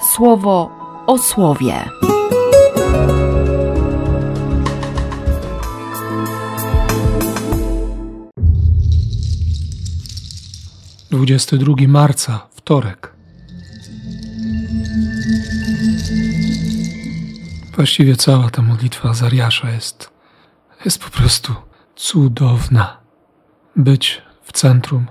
słowo 0.00 0.70
o 1.06 1.18
słowie. 1.18 1.84
Dwudziesty 11.10 11.58
drugi 11.58 11.88
marca, 11.88 12.46
wtorek. 12.50 13.12
Właściwie 17.76 18.16
cała 18.16 18.50
ta 18.50 18.62
modlitwa 18.62 19.14
Zariasza 19.14 19.70
jest, 19.70 20.10
jest 20.84 21.04
po 21.04 21.10
prostu 21.10 21.54
cudowna. 21.96 23.00
Być 23.76 24.22
w 24.42 24.52
centrum 24.52 25.06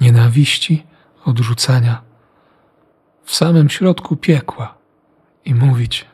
nienawiści, 0.00 0.86
odrzucenia, 1.24 2.02
w 3.24 3.34
samym 3.34 3.68
środku 3.68 4.16
piekła 4.16 4.78
i 5.44 5.54
mówić, 5.54 6.06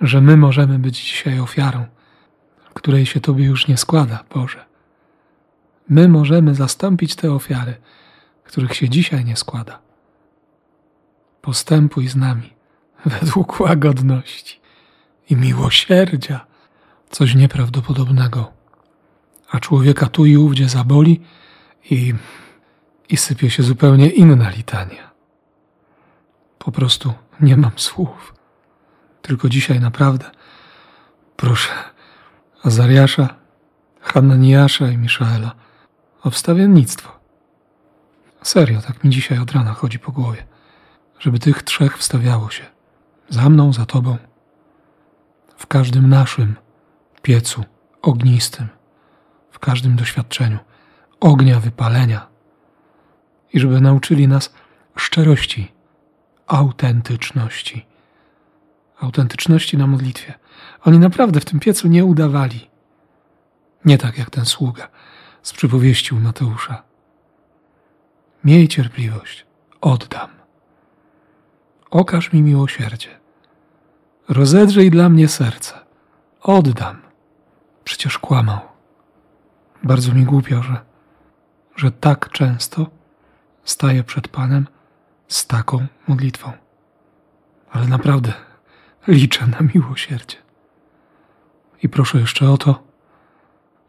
że 0.00 0.20
my 0.20 0.36
możemy 0.36 0.78
być 0.78 1.12
dzisiaj 1.12 1.40
ofiarą, 1.40 1.86
której 2.74 3.06
się 3.06 3.20
Tobie 3.20 3.44
już 3.44 3.68
nie 3.68 3.76
składa, 3.76 4.24
Boże. 4.34 4.64
My 5.88 6.08
możemy 6.08 6.54
zastąpić 6.54 7.16
te 7.16 7.32
ofiary, 7.32 7.74
których 8.44 8.74
się 8.74 8.88
dzisiaj 8.88 9.24
nie 9.24 9.36
składa. 9.36 9.78
Postępuj 11.40 12.08
z 12.08 12.16
nami 12.16 12.52
według 13.06 13.60
łagodności 13.60 14.60
i 15.30 15.36
miłosierdzia, 15.36 16.46
coś 17.10 17.34
nieprawdopodobnego. 17.34 18.52
A 19.50 19.60
człowieka 19.60 20.06
tu 20.06 20.26
i 20.26 20.36
ówdzie 20.36 20.68
zaboli 20.68 21.20
i, 21.90 22.14
i 23.08 23.16
sypie 23.16 23.50
się 23.50 23.62
zupełnie 23.62 24.08
inna 24.08 24.50
litania. 24.50 25.11
Po 26.64 26.72
prostu 26.72 27.14
nie 27.40 27.56
mam 27.56 27.72
słów. 27.76 28.34
Tylko 29.22 29.48
dzisiaj 29.48 29.80
naprawdę 29.80 30.30
proszę 31.36 31.72
Azariasza, 32.62 33.34
Hananiasza 34.00 34.88
i 34.88 34.98
Miszaela 34.98 35.54
o 36.22 36.30
wstawiennictwo. 36.30 37.20
Serio, 38.42 38.80
tak 38.80 39.04
mi 39.04 39.10
dzisiaj 39.10 39.38
od 39.38 39.52
rana 39.52 39.72
chodzi 39.72 39.98
po 39.98 40.12
głowie, 40.12 40.46
żeby 41.18 41.38
tych 41.38 41.62
trzech 41.62 41.98
wstawiało 41.98 42.50
się. 42.50 42.64
Za 43.28 43.48
mną, 43.48 43.72
za 43.72 43.86
tobą. 43.86 44.16
W 45.56 45.66
każdym 45.66 46.08
naszym 46.08 46.56
piecu 47.22 47.64
ognistym, 48.02 48.68
w 49.50 49.58
każdym 49.58 49.96
doświadczeniu 49.96 50.58
ognia 51.20 51.60
wypalenia. 51.60 52.26
I 53.52 53.60
żeby 53.60 53.80
nauczyli 53.80 54.28
nas 54.28 54.54
szczerości, 54.96 55.72
autentyczności. 56.52 57.86
Autentyczności 59.00 59.76
na 59.76 59.86
modlitwie. 59.86 60.34
Oni 60.84 60.98
naprawdę 60.98 61.40
w 61.40 61.44
tym 61.44 61.60
piecu 61.60 61.88
nie 61.88 62.04
udawali. 62.04 62.70
Nie 63.84 63.98
tak 63.98 64.18
jak 64.18 64.30
ten 64.30 64.44
sługa 64.44 64.88
z 65.42 65.52
przypowieści 65.52 66.14
u 66.14 66.20
Mateusza. 66.20 66.82
Miej 68.44 68.68
cierpliwość, 68.68 69.46
oddam. 69.80 70.30
Okaż 71.90 72.32
mi 72.32 72.42
miłosierdzie. 72.42 73.08
Rozedrzyj 74.28 74.90
dla 74.90 75.08
mnie 75.08 75.28
serce. 75.28 75.74
Oddam. 76.42 77.02
Przecież 77.84 78.18
kłamał. 78.18 78.60
Bardzo 79.82 80.14
mi 80.14 80.24
głupio, 80.24 80.62
że, 80.62 80.80
że 81.76 81.90
tak 81.90 82.28
często 82.28 82.86
staję 83.64 84.04
przed 84.04 84.28
Panem 84.28 84.66
z 85.32 85.46
taką 85.46 85.86
modlitwą. 86.08 86.52
Ale 87.70 87.86
naprawdę 87.86 88.32
liczę 89.08 89.46
na 89.46 89.58
miłosierdzie. 89.74 90.36
I 91.82 91.88
proszę 91.88 92.18
jeszcze 92.18 92.50
o 92.50 92.56
to, 92.56 92.82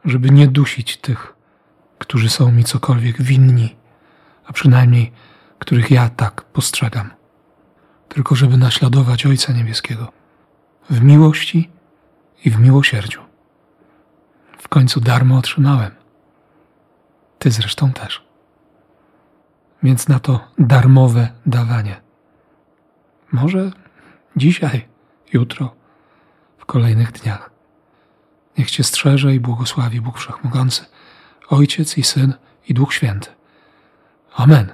żeby 0.06 0.30
nie 0.30 0.48
dusić 0.48 0.98
tych, 0.98 1.34
którzy 2.00 2.30
są 2.30 2.52
mi 2.52 2.64
cokolwiek 2.64 3.22
winni, 3.22 3.76
a 4.46 4.54
przynajmniej 4.54 5.12
których 5.60 5.92
ja 5.92 6.10
tak 6.10 6.42
postrzegam. 6.42 7.10
Tylko 8.10 8.36
żeby 8.36 8.58
naśladować 8.58 9.26
Ojca 9.26 9.54
Niebieskiego 9.54 10.12
w 10.90 11.02
miłości 11.02 11.70
i 12.46 12.50
w 12.50 12.60
miłosierdziu. 12.60 13.22
W 14.58 14.68
końcu 14.68 15.00
darmo 15.02 15.38
otrzymałem. 15.38 15.92
Ty 17.40 17.52
zresztą 17.52 17.92
też 17.92 18.33
więc 19.84 20.08
na 20.08 20.20
to 20.20 20.40
darmowe 20.58 21.30
dawanie. 21.46 22.02
Może 23.32 23.72
dzisiaj, 24.36 24.88
jutro, 25.34 25.76
w 26.58 26.66
kolejnych 26.66 27.12
dniach. 27.12 27.50
Niech 28.58 28.72
Cię 28.72 28.84
strzeże 28.84 29.36
i 29.36 29.40
błogosławi 29.40 30.02
Bóg 30.02 30.18
Wszechmogący, 30.18 30.86
Ojciec 31.50 31.98
i 31.98 32.04
Syn 32.04 32.34
i 32.70 32.74
Duch 32.74 32.94
Święty. 32.94 33.30
Amen. 34.36 34.74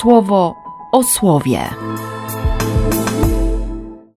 Słowo 0.00 0.54
o 0.92 1.02
słowie. 1.02 1.70